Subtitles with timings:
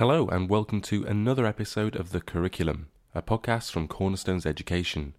[0.00, 5.12] Hello, and welcome to another episode of The Curriculum, a podcast from Cornerstones Education.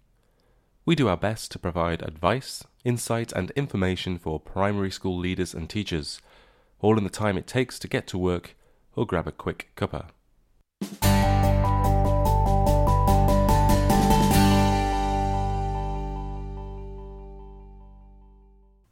[0.84, 5.70] We do our best to provide advice, insight, and information for primary school leaders and
[5.70, 6.20] teachers,
[6.80, 8.56] all in the time it takes to get to work
[8.96, 10.06] or grab a quick cuppa.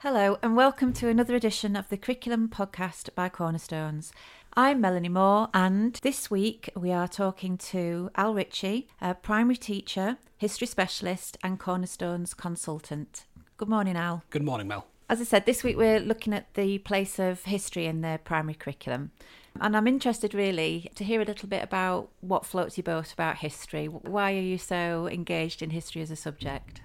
[0.02, 4.12] Hello, and welcome to another edition of the Curriculum Podcast by Cornerstones.
[4.56, 10.16] I'm Melanie Moore, and this week we are talking to Al Ritchie, a primary teacher,
[10.38, 13.26] history specialist, and Cornerstones consultant.
[13.56, 14.24] Good morning, Al.
[14.30, 14.88] Good morning, Mel.
[15.08, 18.54] As I said, this week we're looking at the place of history in the primary
[18.54, 19.12] curriculum.
[19.60, 23.36] And I'm interested really to hear a little bit about what floats your boat about
[23.36, 23.86] history.
[23.86, 26.80] Why are you so engaged in history as a subject?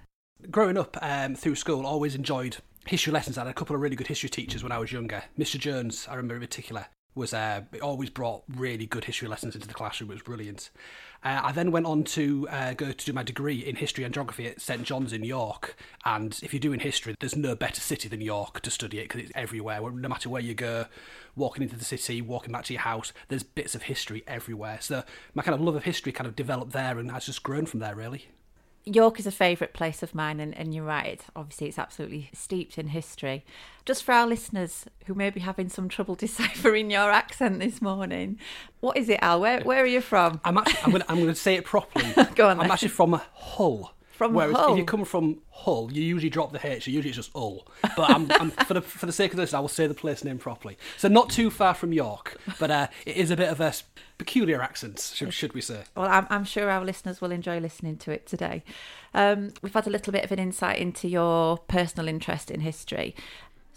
[0.52, 3.36] Growing up um, through school, always enjoyed history lessons.
[3.36, 5.24] I had a couple of really good history teachers when I was younger.
[5.36, 5.58] Mr.
[5.58, 9.74] Jones, I remember in particular, was uh, always brought really good history lessons into the
[9.74, 10.10] classroom.
[10.10, 10.70] It was brilliant.
[11.24, 14.14] Uh, I then went on to uh, go to do my degree in history and
[14.14, 15.76] geography at St John's in York.
[16.04, 19.22] And if you're doing history, there's no better city than York to study it because
[19.22, 19.80] it's everywhere.
[19.80, 20.86] No matter where you go,
[21.34, 24.78] walking into the city, walking back to your house, there's bits of history everywhere.
[24.80, 25.02] So
[25.34, 27.80] my kind of love of history kind of developed there and has just grown from
[27.80, 28.28] there, really.
[28.86, 31.20] York is a favourite place of mine, and, and you're right.
[31.34, 33.44] Obviously, it's absolutely steeped in history.
[33.84, 38.38] Just for our listeners who may be having some trouble deciphering your accent this morning,
[38.78, 39.40] what is it, Al?
[39.40, 40.40] Where, where are you from?
[40.44, 42.06] I'm actually, I'm going to, I'm going to say it properly.
[42.36, 42.52] Go on.
[42.52, 42.70] I'm then.
[42.70, 43.92] actually from Hull.
[44.16, 44.72] From Whereas Hull?
[44.72, 46.84] if you come from Hull, you usually drop the H.
[46.84, 47.66] So Usually it's just Hull.
[47.82, 50.24] But I'm, I'm, for the for the sake of this, I will say the place
[50.24, 50.78] name properly.
[50.96, 53.74] So not too far from York, but uh, it is a bit of a
[54.18, 55.82] peculiar accent, should, should we say?
[55.94, 58.64] Well, I'm, I'm sure our listeners will enjoy listening to it today.
[59.12, 63.14] Um, we've had a little bit of an insight into your personal interest in history.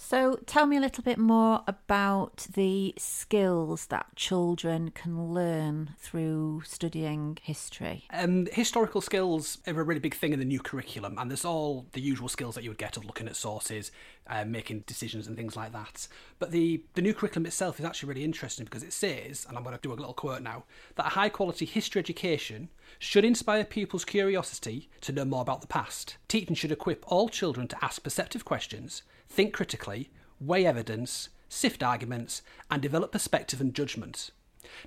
[0.02, 6.64] So, tell me a little bit more about the skills that children can learn through
[6.66, 8.05] studying history.
[8.09, 11.86] Um, historical skills are a really big thing in the new curriculum, and there's all
[11.92, 13.92] the usual skills that you would get of looking at sources,
[14.27, 16.08] uh, making decisions, and things like that.
[16.39, 19.64] But the, the new curriculum itself is actually really interesting because it says, and I'm
[19.64, 20.64] going to do a little quote now,
[20.95, 25.67] that a high quality history education should inspire pupils' curiosity to know more about the
[25.67, 26.15] past.
[26.30, 30.09] Teaching should equip all children to ask perceptive questions, think critically,
[30.39, 34.31] weigh evidence, sift arguments, and develop perspective and judgment.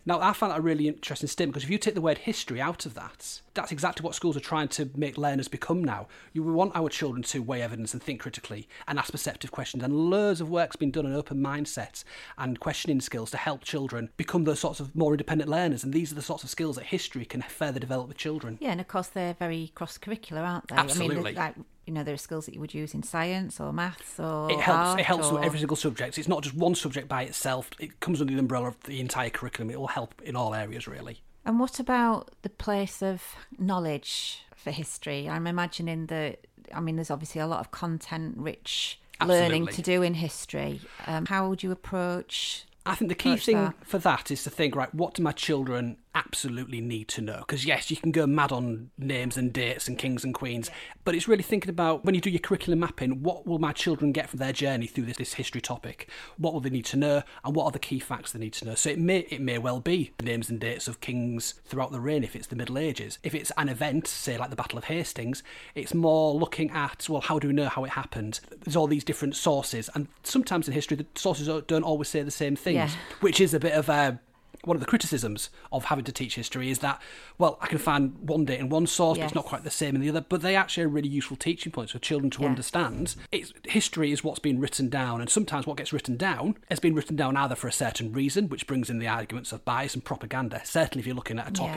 [0.05, 2.61] Now, I found that a really interesting statement because if you take the word history
[2.61, 6.09] out of that, that's exactly what schools are trying to make learners become now.
[6.33, 10.11] You want our children to weigh evidence and think critically and ask perceptive questions, and
[10.11, 12.05] loads of work's been done on open mindsets
[12.39, 15.85] and questioning skills to help children become those sorts of more independent learners.
[15.85, 18.59] And these are the sorts of skills that history can further develop with children.
[18.61, 20.77] Yeah, and of course they're very cross curricular, aren't they?
[20.77, 21.17] I Absolutely.
[21.17, 21.55] mean, like,
[21.87, 24.61] you know, there are skills that you would use in science or maths or It
[24.61, 25.01] helps.
[25.01, 25.35] It helps or...
[25.35, 26.17] with every single subject.
[26.17, 27.71] It's not just one subject by itself.
[27.81, 29.71] It comes under the umbrella of the entire curriculum.
[29.71, 31.23] It will help in all areas, really.
[31.45, 33.23] And what about the place of
[33.59, 35.29] knowledge for history?
[35.29, 40.03] I'm imagining that, I mean, there's obviously a lot of content rich learning to do
[40.03, 40.81] in history.
[41.07, 42.65] Um, how would you approach?
[42.85, 43.75] I think the key thing that.
[43.85, 47.39] for that is to think, right, what do my children absolutely need to know?
[47.39, 50.71] Because, yes, you can go mad on names and dates and kings and queens,
[51.05, 54.13] but it's really thinking about when you do your curriculum mapping, what will my children
[54.13, 56.09] get from their journey through this, this history topic?
[56.37, 57.23] What will they need to know?
[57.45, 58.75] And what are the key facts they need to know?
[58.75, 62.01] So it may, it may well be the names and dates of kings throughout the
[62.01, 63.19] reign if it's the Middle Ages.
[63.23, 65.43] If it's an event, say like the Battle of Hastings,
[65.75, 68.41] it's more looking at, well, how do we know how it happened?
[68.65, 72.31] There's all these different sources, and sometimes in history, the sources don't always say the
[72.31, 72.91] same things Yeah.
[73.21, 74.21] which is a bit of a
[74.65, 77.01] one of the criticisms of having to teach history is that
[77.39, 79.95] well I can find one date in one source but it's not quite the same
[79.95, 82.49] in the other but they actually are really useful teaching points for children to Yeah.
[82.49, 86.79] understand it's history is what's been written down and sometimes what gets written down has
[86.81, 89.95] been written down either for a certain reason which brings in the arguments of bias
[89.95, 91.75] and propaganda certainly if you're looking at a Yeah.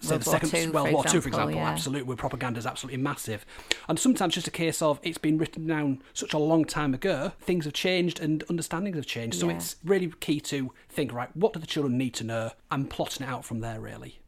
[0.00, 1.70] Say World the War second Two, World War Two, for example, example, yeah.
[1.70, 3.44] absolutely, where propaganda is absolutely massive,
[3.88, 7.32] and sometimes just a case of it's been written down such a long time ago,
[7.40, 9.38] things have changed and understandings have changed.
[9.38, 9.56] So Yeah.
[9.56, 13.26] it's really key to think right, what do the children need to know, and plotting
[13.26, 13.80] it out from there.
[13.80, 14.20] Really,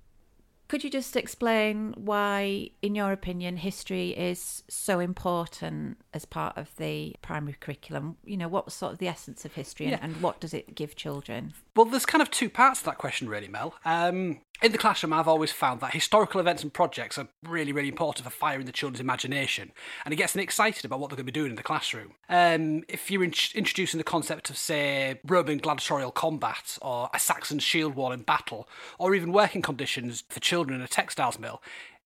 [0.69, 6.77] Could you just explain why, in your opinion, history is so important as part of
[6.77, 8.19] the primary curriculum?
[8.23, 10.01] You know, what's sort of the essence of history and, Yeah.
[10.03, 11.55] and what does it give children?
[11.75, 13.75] Well, there's kind of two parts to that question, really, Mel.
[13.87, 17.89] Um, in the classroom, I've always found that historical events and projects are really, really
[17.89, 19.73] important for firing the children's imagination,
[20.05, 22.15] and it gets them excited about what they're going to be doing in the classroom.
[22.29, 27.61] Um, if you're in- introducing the concept of, say, Roman gladiatorial combat, or a Saxon
[27.61, 28.69] shield wall in battle,
[28.99, 31.63] or even working conditions for children in a textiles mill,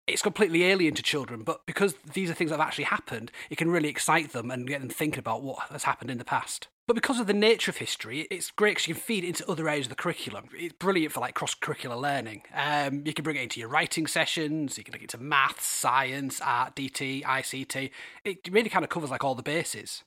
[0.06, 3.56] it's completely alien to children, but because these are things that have actually happened, it
[3.56, 6.66] can really excite them and get them thinking about what has happened in the past.
[6.88, 9.48] But because of the nature of history, it's great because you can feed it into
[9.48, 10.48] other areas of the curriculum.
[10.52, 12.42] It's brilliant for like cross-curricular learning.
[12.52, 14.76] Um, you can bring it into your writing sessions.
[14.76, 17.90] You can take it to maths, science, art, DT, ICT.
[18.24, 20.02] It really kind of covers like all the bases.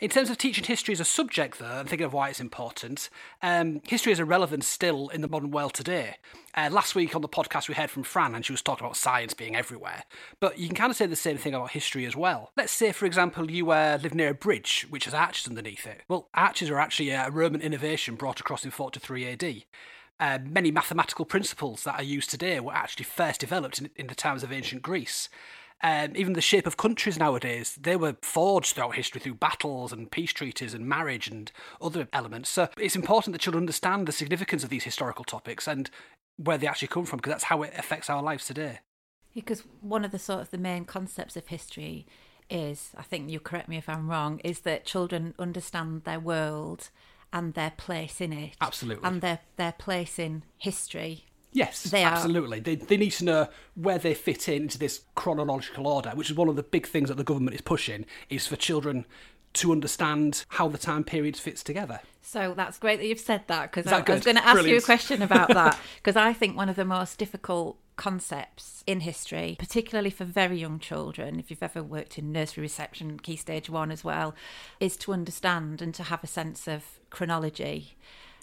[0.00, 3.10] In terms of teaching history as a subject, though, and thinking of why it's important,
[3.42, 6.16] um, history is a relevance still in the modern world today.
[6.54, 8.96] Uh, last week on the podcast, we heard from Fran, and she was talking about
[8.96, 10.04] science being everywhere.
[10.40, 12.50] But you can kind of say the same thing about history as well.
[12.56, 16.02] Let's say, for example, you uh, live near a bridge which has arches underneath it.
[16.08, 19.64] Well, arches are actually a Roman innovation brought across in 43 AD.
[20.18, 24.14] Uh, many mathematical principles that are used today were actually first developed in, in the
[24.14, 25.28] times of ancient Greece.
[25.82, 30.10] Um, even the shape of countries nowadays, they were forged throughout history through battles and
[30.10, 31.50] peace treaties and marriage and
[31.80, 32.50] other elements.
[32.50, 35.90] So it's important that children understand the significance of these historical topics and
[36.36, 38.80] where they actually come from, because that's how it affects our lives today.
[39.34, 42.06] Because one of the sort of the main concepts of history
[42.50, 46.90] is, I think you correct me if I'm wrong, is that children understand their world
[47.32, 48.54] and their place in it.
[48.60, 49.06] Absolutely.
[49.08, 51.26] And their their place in history.
[51.52, 52.60] Yes, They are- absolutely.
[52.60, 56.36] They, they need to know where they fit in into this chronological order, which is
[56.36, 59.04] one of the big things that the government is pushing, is for children
[59.54, 62.00] to understand how the time periods fits together.
[62.22, 64.76] So that's great that you've said that because I, I was going to ask you
[64.76, 69.56] a question about that because I think one of the most difficult concepts in history,
[69.58, 73.90] particularly for very young children, if you've ever worked in nursery reception, key stage one
[73.90, 74.34] as well,
[74.80, 77.98] is to understand and to have a sense of chronology.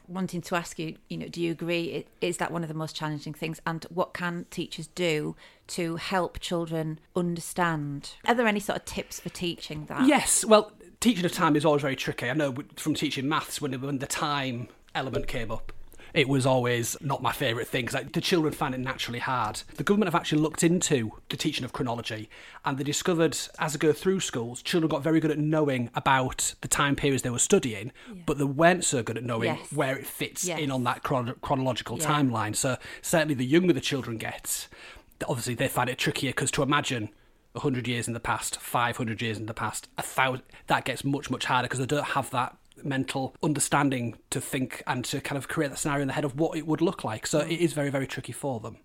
[0.08, 2.06] Wanting to ask you, you know, do you agree?
[2.22, 3.60] Is that one of the most challenging things?
[3.66, 5.36] And what can teachers do
[5.70, 8.12] to help children understand?
[8.28, 10.06] Are there any sort of tips for teaching that?
[10.06, 12.30] Yes, well, teaching of time is always very tricky.
[12.30, 15.74] I know from teaching maths when, when the time element came up.
[16.18, 19.62] It was always not my favourite thing because the children find it naturally hard.
[19.76, 22.28] The government have actually looked into the teaching of chronology
[22.66, 26.56] and they discovered as they go through schools, children got very good at knowing about
[26.62, 27.92] the time periods they were studying,
[28.26, 29.72] but they weren't so good at knowing Yes.
[29.72, 30.60] where it fits Yes.
[30.60, 32.08] in on that chron- chronological Yeah.
[32.08, 32.56] timeline.
[32.56, 34.68] So certainly the younger the children get,
[35.28, 37.10] obviously they find it trickier because to imagine
[37.54, 41.30] 100 years in the past, 500 years in the past, a thousand, that gets much,
[41.30, 45.48] much harder because they don't have that mental understanding to think and to kind of
[45.48, 47.28] create that scenario in the head of what it would look like.
[47.28, 48.78] So it is very, very tricky for them.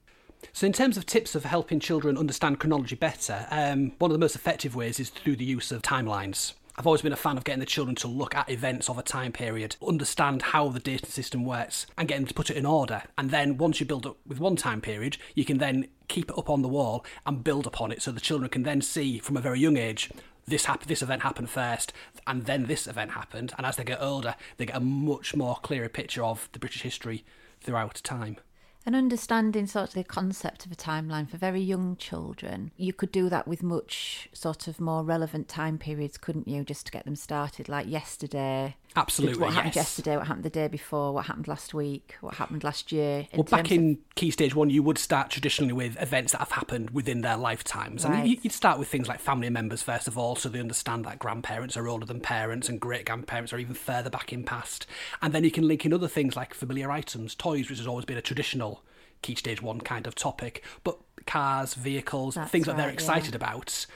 [0.53, 4.19] So, in terms of tips of helping children understand chronology better, um, one of the
[4.19, 6.55] most effective ways is through the use of timelines.
[6.77, 9.03] I've always been a fan of getting the children to look at events of a
[9.03, 12.65] time period, understand how the data system works, and get them to put it in
[12.65, 13.03] order.
[13.19, 16.39] And then once you build up with one time period, you can then keep it
[16.39, 19.37] up on the wall and build upon it so the children can then see from
[19.37, 20.11] a very young age
[20.47, 21.93] this hap- this event happened first
[22.27, 25.57] and then this event happened and as they get older they get a much more
[25.63, 27.25] clearer picture of the british history
[27.61, 28.37] throughout time
[28.85, 33.13] And understanding sort of the concept of a timeline for very young children, you could
[33.13, 36.65] do that with much sort of more relevant time periods, couldn't you?
[36.65, 38.75] Just to get them started, like yesterday.
[38.95, 39.85] Absolutely, What happened yes.
[39.85, 40.17] yesterday?
[40.17, 41.13] What happened the day before?
[41.13, 42.17] What happened last week?
[42.21, 43.27] What happened last year?
[43.35, 46.39] Well, back terms of- in Key Stage 1, you would start traditionally with events that
[46.39, 48.05] have happened within their lifetimes.
[48.05, 48.27] And Right.
[48.27, 51.19] you- you'd start with things like family members, first of all, so they understand that
[51.19, 54.87] grandparents are older than parents and great grandparents are even further back in past.
[55.21, 58.05] And then you can link in other things like familiar items, toys, which has always
[58.05, 58.83] been a traditional
[59.23, 60.65] Key Stage 1 kind of topic.
[60.85, 62.95] But cars, vehicles, That's things that they're right, yeah.
[62.95, 63.87] excited about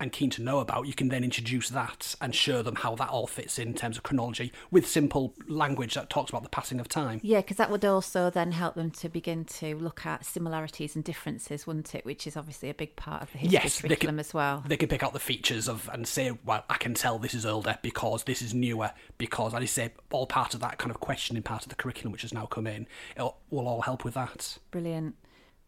[0.00, 3.08] and keen to know about, you can then introduce that and show them how that
[3.08, 6.88] all fits in terms of chronology with simple language that talks about the passing of
[6.88, 7.20] time.
[7.22, 11.04] Yeah, because that would also then help them to begin to look at similarities and
[11.04, 12.04] differences, wouldn't it?
[12.04, 14.64] Which is obviously a big part of the history yes, curriculum can, as well.
[14.66, 17.46] They can pick out the features of and say, well, I can tell this is
[17.46, 21.42] older because this is newer because I say all part of that kind of questioning
[21.42, 22.86] part of the curriculum which has now come in.
[23.16, 24.58] It will all help with that.
[24.70, 25.16] Brilliant.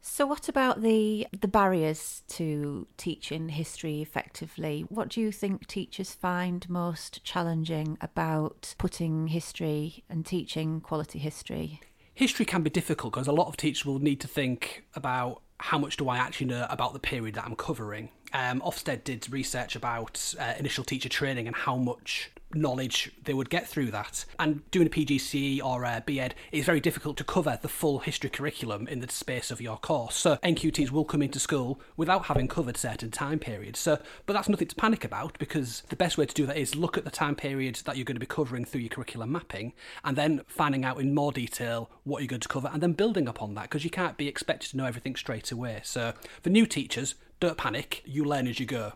[0.01, 4.85] So, what about the the barriers to teaching history effectively?
[4.89, 11.81] What do you think teachers find most challenging about putting history and teaching quality history?
[12.15, 15.79] History can be difficult because a lot of teachers will need to think about how
[15.79, 18.11] much do I actually know about the period that I'm covering.
[18.33, 23.51] Um, Ofsted did research about uh, initial teacher training and how much knowledge they would
[23.51, 24.25] get through that.
[24.39, 28.31] And doing a PGCE or a BEd is very difficult to cover the full history
[28.31, 30.17] curriculum in the space of your course.
[30.17, 33.79] So NQTs will come into school without having covered certain time periods.
[33.79, 36.75] So, but that's nothing to panic about because the best way to do that is
[36.75, 39.73] look at the time periods that you're going to be covering through your curriculum mapping,
[40.05, 43.29] and then finding out in more detail what you're going to cover, and then building
[43.29, 45.81] upon that because you can't be expected to know everything straight away.
[45.85, 46.13] So
[46.43, 48.03] for new teachers, don't panic.
[48.05, 48.95] You learn as you go.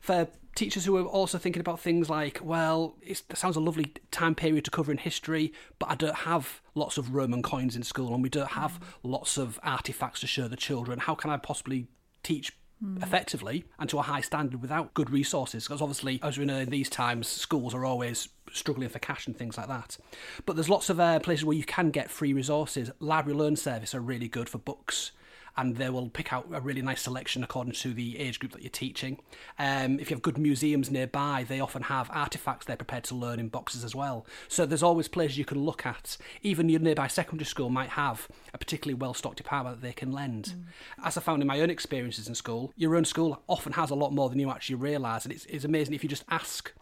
[0.00, 3.92] For teachers who are also thinking about things like, well, it's, it sounds a lovely
[4.10, 7.82] time period to cover in history, but I don't have lots of Roman coins in
[7.82, 10.98] school, and we don't have lots of artifacts to show the children.
[10.98, 11.86] How can I possibly
[12.22, 12.52] teach
[13.00, 15.64] effectively and to a high standard without good resources?
[15.64, 19.36] Because obviously, as we know in these times, schools are always struggling for cash and
[19.36, 19.98] things like that.
[20.44, 22.90] But there's lots of uh, places where you can get free resources.
[22.98, 25.12] Library Learn Service are really good for books
[25.56, 28.62] and they will pick out a really nice selection according to the age group that
[28.62, 29.18] you're teaching.
[29.58, 33.40] Um, if you have good museums nearby, they often have artifacts they're prepared to learn
[33.40, 34.26] in boxes as well.
[34.48, 36.16] So there's always places you can look at.
[36.42, 40.12] Even your nearby secondary school might have a particularly well stocked department that they can
[40.12, 40.54] lend.
[40.56, 41.04] Mm.
[41.04, 43.94] As I found in my own experiences in school, your own school often has a
[43.94, 46.72] lot more than you actually realise, and it's, it's amazing if you just ask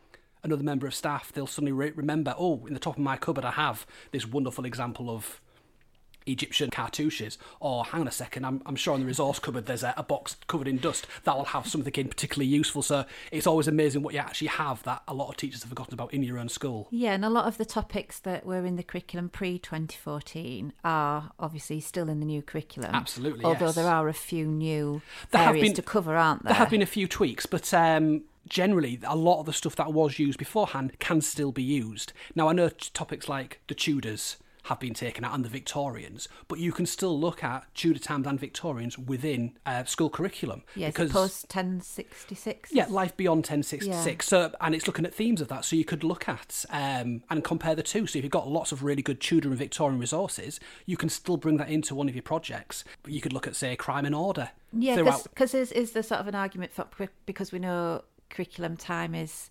[0.44, 3.44] another member of staff, they'll suddenly re- remember, oh, in the top of my cupboard,
[3.44, 5.40] I have this wonderful example of
[6.26, 9.82] Egyptian cartouches, or hang on a second, I'm, I'm sure in the resource cupboard there's
[9.82, 12.82] a, a, box covered in dust that will have something in particularly useful.
[12.82, 15.94] So it's always amazing what you actually have that a lot of teachers have forgotten
[15.94, 16.88] about in your own school.
[16.90, 21.32] Yeah, and a lot of the topics that were in the curriculum pre 2014 are
[21.38, 22.90] obviously still in the new curriculum.
[22.94, 23.74] Absolutely, Although yes.
[23.74, 26.50] there are a few new there areas been, to cover, aren't there?
[26.50, 29.92] There have been a few tweaks, but um, generally a lot of the stuff that
[29.92, 32.12] was used beforehand can still be used.
[32.34, 36.58] Now I know topics like the Tudors have been taken out and the Victorians, but
[36.58, 40.62] you can still look at Tudor times and Victorians within uh, school curriculum.
[40.74, 42.72] Yeah, because post 1066.
[42.72, 44.06] Yeah, life beyond 1066.
[44.06, 44.16] Yeah.
[44.20, 45.64] So, and it's looking at themes of that.
[45.64, 48.06] So you could look at um, and compare the two.
[48.06, 51.36] So if you've got lots of really good Tudor and Victorian resources, you can still
[51.36, 52.84] bring that into one of your projects.
[53.02, 54.50] But you could look at, say, crime and order.
[54.72, 56.86] Yeah, because is, is there sort of an argument for
[57.26, 59.50] because we know curriculum time is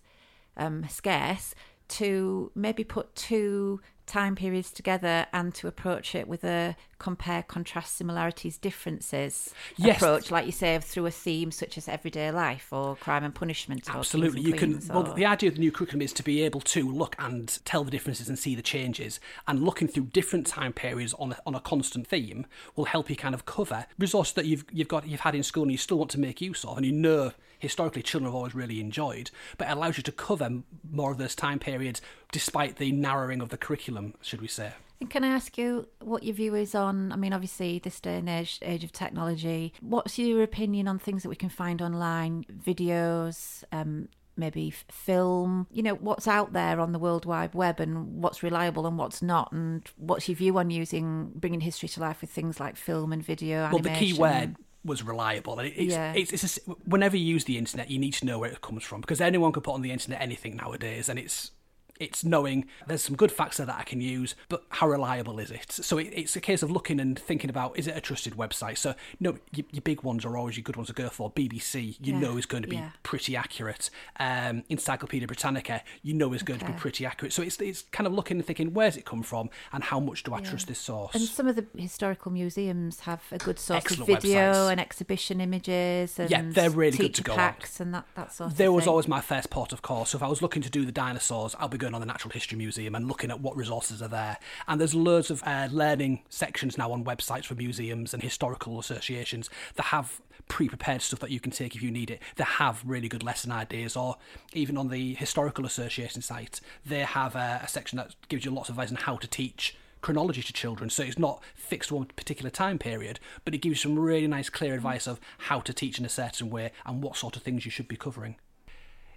[0.56, 1.54] um, scarce
[1.88, 7.96] to maybe put two time periods together and to approach it with a compare, contrast,
[7.96, 9.96] similarities, differences yes.
[9.96, 13.88] approach, like you say, through a theme such as everyday life or crime and punishment.
[13.88, 14.74] Absolutely, you can.
[14.90, 15.02] Or...
[15.02, 17.84] Well, the idea of the new curriculum is to be able to look and tell
[17.84, 21.54] the differences and see the changes, and looking through different time periods on a, on
[21.54, 25.20] a constant theme will help you kind of cover resources that you've you've got you've
[25.20, 27.32] had in school and you still want to make use of, and you know
[27.64, 30.48] historically children have always really enjoyed, but it allows you to cover
[30.90, 34.72] more of those time periods despite the narrowing of the curriculum, should we say.
[35.00, 37.10] And can I ask you what your view is on?
[37.10, 39.72] I mean, obviously, this day and age, age of technology.
[39.80, 45.66] What's your opinion on things that we can find online, videos, um, maybe film?
[45.72, 49.20] You know, what's out there on the World Wide Web, and what's reliable and what's
[49.20, 53.12] not, and what's your view on using bringing history to life with things like film
[53.12, 53.62] and video?
[53.62, 53.92] Well, animation?
[53.92, 55.58] the key word was reliable.
[55.60, 56.12] It's, yeah.
[56.14, 58.84] it's, it's a, whenever you use the internet, you need to know where it comes
[58.84, 61.52] from because anyone can put on the internet anything nowadays, and it's
[62.00, 65.50] it's knowing there's some good facts there that I can use, but how reliable is
[65.50, 65.70] it?
[65.70, 68.78] So it, it's a case of looking and thinking about is it a trusted website?
[68.78, 71.30] So no, your, your big ones are always your good ones to go for.
[71.30, 72.18] BBC, you yeah.
[72.18, 72.90] know, is going to be yeah.
[73.02, 73.90] pretty accurate.
[74.18, 76.66] Um, Encyclopedia Britannica, you know, is going okay.
[76.66, 77.32] to be pretty accurate.
[77.32, 80.24] So it's it's kind of looking and thinking where's it come from and how much
[80.24, 80.50] do I yeah.
[80.50, 81.14] trust this source?
[81.14, 84.70] And some of the historical museums have a good source Excellent of video websites.
[84.72, 86.18] and exhibition images.
[86.18, 87.86] And yeah, they're really good to go packs on.
[87.86, 88.56] and that that sort.
[88.56, 88.90] There was thing.
[88.90, 90.04] always my first port of call.
[90.04, 92.32] So if I was looking to do the dinosaurs, I'll be going on the Natural
[92.32, 94.38] History Museum and looking at what resources are there.
[94.66, 99.50] And there's loads of uh, learning sections now on websites for museums and historical associations
[99.74, 102.22] that have pre-prepared stuff that you can take if you need it.
[102.36, 104.16] They have really good lesson ideas, or
[104.54, 108.70] even on the historical association site, they have a, a section that gives you lots
[108.70, 110.88] of advice on how to teach chronology to children.
[110.88, 114.26] So it's not fixed to one particular time period, but it gives you some really
[114.26, 117.42] nice, clear advice of how to teach in a certain way and what sort of
[117.42, 118.36] things you should be covering.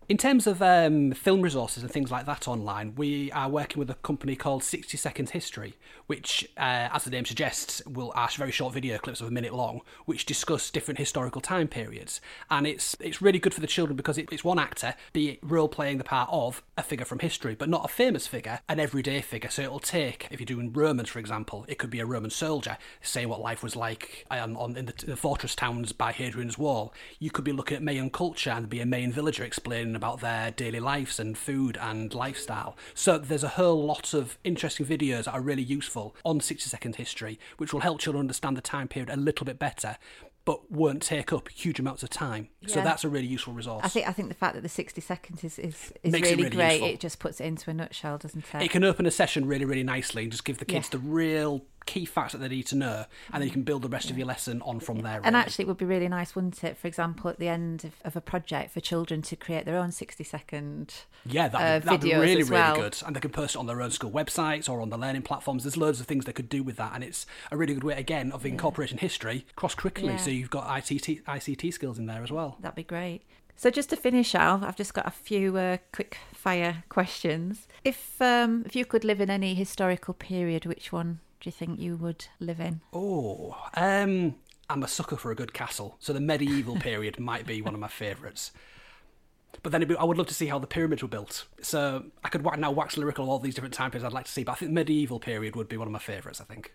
[0.10, 3.90] In terms of um, film resources and things like that online, we are working with
[3.90, 8.54] a company called 60 Seconds History, which, uh, as the name suggests, will ask very
[8.54, 12.22] short video clips of a minute long, which discuss different historical time periods.
[12.50, 15.40] And it's it's really good for the children because it, it's one actor, be it
[15.42, 18.80] role playing the part of a figure from history, but not a famous figure, an
[18.80, 19.50] everyday figure.
[19.50, 22.78] So it'll take, if you're doing Romans, for example, it could be a Roman soldier
[23.02, 26.94] saying what life was like um, on, in the, the fortress towns by Hadrian's Wall.
[27.20, 30.51] You could be looking at Mayan culture and be a Mayan villager explaining about their
[30.51, 32.77] daily lives and food and lifestyle.
[32.94, 36.96] So there's a whole lot of interesting videos that are really useful on 60 second
[36.96, 39.98] history, which will help children understand the time period a little bit better
[40.48, 42.48] but won't take up huge amounts of time.
[42.62, 42.75] Yeah.
[42.75, 43.82] So that's a really useful resource.
[43.84, 46.50] I think I think the fact that the 60 seconds is, is, is really, really,
[46.56, 46.72] great.
[46.72, 46.88] Useful.
[46.88, 48.62] It just puts it into a nutshell, doesn't it?
[48.62, 51.00] It can open a session really, really nicely and just give the kids yeah.
[51.00, 53.89] the real key facts that they need to know, and then you can build the
[53.89, 54.12] rest yeah.
[54.12, 55.15] of your lesson on from there.
[55.15, 55.25] Really.
[55.25, 56.77] And actually, it would be really nice, wouldn't it?
[56.77, 59.91] For example, at the end of, of a project for children to create their own
[59.91, 60.94] sixty-second
[61.25, 62.75] yeah, that'd, uh, that'd be really, well.
[62.75, 64.98] really good, and they can post it on their own school websites or on the
[64.98, 65.63] learning platforms.
[65.63, 67.98] There's loads of things they could do with that, and it's a really good way
[67.98, 69.01] again of incorporating yeah.
[69.01, 70.20] history cross curricularly.
[70.20, 72.58] So you've got ICT ICT skills in there as well.
[72.60, 73.24] That'd be great.
[73.56, 77.67] So just to finish off, I've just got a few uh, quick fire questions.
[77.84, 81.79] If um, if you could live in any historical period, which one do you think
[81.79, 82.82] you would live in?
[82.94, 84.36] Oh, um,
[84.70, 87.79] I'm a sucker for a good castle, so the medieval period might be one of
[87.79, 88.51] my favourites.
[89.63, 91.46] But then be, I would love to see how the pyramids were built.
[91.62, 94.32] So I could now wax lyrical of all these different time periods I'd like to
[94.32, 94.44] see.
[94.44, 96.41] But I think the medieval period would be one of my favourites.
[96.41, 96.74] I think.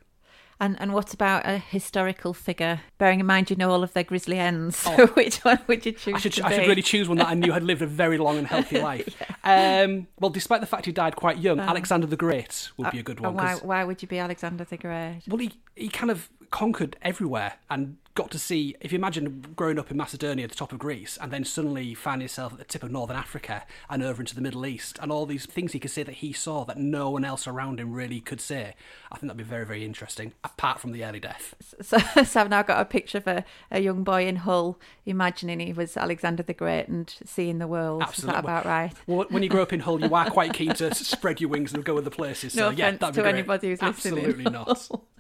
[0.63, 2.83] And and what about a historical figure?
[2.97, 5.07] Bearing in mind you know all of their grisly ends, oh.
[5.15, 6.15] which one would you choose?
[6.15, 8.39] I should, I should really choose one that I knew had lived a very long
[8.39, 9.13] and healthy life.
[9.45, 9.83] yeah.
[9.83, 13.01] um, well, despite the fact he died quite young, um, Alexander the Great would be
[13.01, 13.35] a good one.
[13.35, 15.23] Why, why would you be Alexander the Great?
[15.27, 19.79] Well, he, he kind of conquered everywhere and got to see if you imagine growing
[19.79, 22.65] up in Macedonia at the top of Greece and then suddenly find yourself at the
[22.65, 25.79] tip of northern Africa and over into the Middle East and all these things he
[25.79, 28.75] could say that he saw that no one else around him really could say.
[29.11, 31.55] I think that'd be very, very interesting, apart from the early death.
[31.81, 35.61] So, so I've now got a picture of a, a young boy in Hull imagining
[35.61, 38.03] he was Alexander the Great and seeing the world.
[38.03, 38.31] Absolutely.
[38.31, 38.93] Is that about right?
[39.07, 41.73] Well, when you grow up in Hull, you are quite keen to spread your wings
[41.73, 42.55] and go other places.
[42.55, 44.19] No so, yeah, offense to anybody who's listening.
[44.19, 44.89] Absolutely not.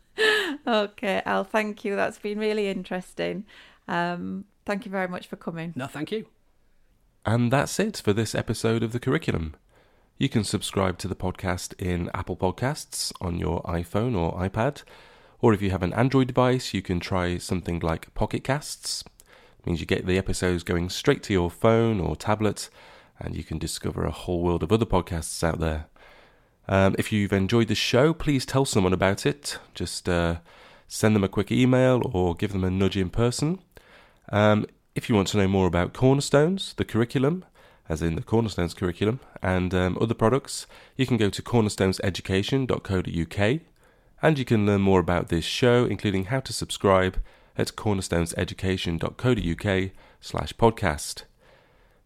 [0.67, 1.97] okay, Al, thank you.
[1.97, 3.45] That's been really interesting.
[3.89, 5.73] Um, thank you very much for coming.
[5.77, 6.27] No, thank you.
[7.25, 9.55] And that's it for this episode of the curriculum.
[10.19, 14.83] You can subscribe to the podcast in Apple Podcasts on your iPhone or iPad,
[15.41, 19.03] or if you have an Android device, you can try something like Pocket Casts.
[19.59, 22.71] It means you get the episodes going straight to your phone or tablet,
[23.19, 25.87] and you can discover a whole world of other podcasts out there.
[26.69, 29.59] Um, if you've enjoyed the show, please tell someone about it.
[29.75, 30.37] Just uh,
[30.89, 33.59] send them a quick email or give them a nudge in person.
[34.31, 37.47] Um, if you want to know more about Cornerstones, the curriculum,
[37.89, 40.67] as in the Cornerstones curriculum, and um, other products,
[40.97, 43.61] you can go to cornerstoneseducation.co.uk
[44.25, 47.17] and you can learn more about this show, including how to subscribe
[47.59, 49.91] at cornerstoneseducation.co.uk
[50.21, 51.25] slash podcast.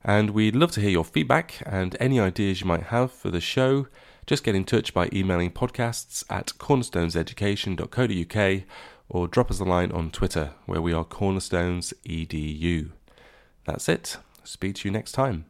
[0.03, 3.41] And we'd love to hear your feedback and any ideas you might have for the
[3.41, 3.87] show
[4.27, 8.63] just get in touch by emailing podcasts at cornerstoneseducation.co.uk
[9.09, 12.91] or drop us a line on Twitter where we are cornerstonesedu.
[13.65, 14.19] That's it.
[14.45, 15.47] Speak to you next time.